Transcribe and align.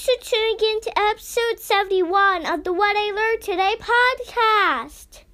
Thanks 0.00 0.24
for 0.24 0.30
tuning 0.30 0.56
in 0.74 0.80
to 0.80 0.98
episode 0.98 1.58
71 1.58 2.46
of 2.46 2.64
the 2.64 2.72
What 2.72 2.96
I 2.96 3.12
Learned 3.12 3.42
Today 3.42 3.74
podcast. 3.78 5.24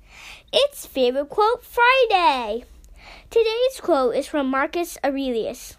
It's 0.52 0.86
Favorite 0.86 1.28
Quote 1.28 1.64
Friday. 1.64 2.64
Today's 3.30 3.80
quote 3.80 4.16
is 4.16 4.26
from 4.26 4.48
Marcus 4.48 4.98
Aurelius. 5.04 5.76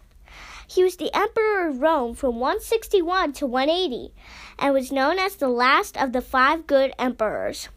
He 0.68 0.84
was 0.84 0.98
the 0.98 1.14
emperor 1.14 1.68
of 1.68 1.82
Rome 1.82 2.14
from 2.14 2.40
161 2.40 3.34
to 3.34 3.46
180 3.46 4.14
and 4.60 4.74
was 4.74 4.92
known 4.92 5.18
as 5.20 5.36
the 5.36 5.50
last 5.50 5.98
of 5.98 6.14
the 6.14 6.22
five 6.22 6.68
good 6.68 6.94
emperors. 7.00 7.70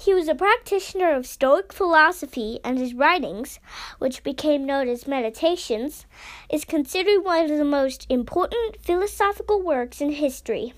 He 0.00 0.14
was 0.14 0.28
a 0.28 0.34
practitioner 0.34 1.12
of 1.12 1.26
Stoic 1.26 1.74
philosophy, 1.74 2.58
and 2.64 2.78
his 2.78 2.94
writings, 2.94 3.60
which 3.98 4.22
became 4.22 4.64
known 4.64 4.88
as 4.88 5.06
Meditations, 5.06 6.06
is 6.48 6.64
considered 6.64 7.22
one 7.22 7.50
of 7.50 7.58
the 7.58 7.66
most 7.66 8.06
important 8.08 8.78
philosophical 8.80 9.60
works 9.60 10.00
in 10.00 10.12
history. 10.12 10.72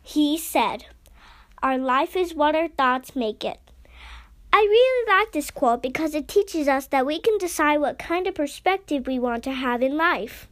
He 0.00 0.38
said, 0.38 0.86
Our 1.60 1.76
life 1.76 2.14
is 2.14 2.32
what 2.32 2.54
our 2.54 2.68
thoughts 2.68 3.16
make 3.16 3.44
it. 3.44 3.58
I 4.52 4.58
really 4.58 5.12
like 5.12 5.32
this 5.32 5.50
quote 5.50 5.82
because 5.82 6.14
it 6.14 6.28
teaches 6.28 6.68
us 6.68 6.86
that 6.86 7.06
we 7.06 7.18
can 7.18 7.36
decide 7.36 7.78
what 7.78 7.98
kind 7.98 8.28
of 8.28 8.36
perspective 8.36 9.08
we 9.08 9.18
want 9.18 9.42
to 9.42 9.52
have 9.52 9.82
in 9.82 9.96
life. 9.96 10.46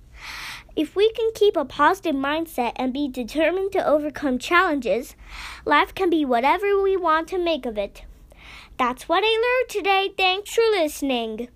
If 0.78 0.94
we 0.94 1.10
can 1.10 1.32
keep 1.34 1.56
a 1.56 1.64
positive 1.64 2.14
mindset 2.14 2.70
and 2.76 2.92
be 2.92 3.08
determined 3.08 3.72
to 3.72 3.84
overcome 3.84 4.38
challenges, 4.38 5.16
life 5.64 5.92
can 5.92 6.08
be 6.08 6.24
whatever 6.24 6.80
we 6.80 6.96
want 6.96 7.26
to 7.30 7.38
make 7.38 7.66
of 7.66 7.76
it. 7.76 8.04
That's 8.76 9.08
what 9.08 9.24
I 9.24 9.26
learned 9.26 9.70
today. 9.70 10.14
Thanks 10.16 10.54
for 10.54 10.62
listening. 10.70 11.48